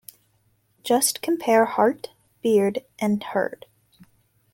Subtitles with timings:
[0.81, 2.09] Just compare heart,
[2.41, 3.67] beard and heard